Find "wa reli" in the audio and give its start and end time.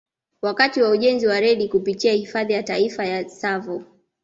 1.27-1.69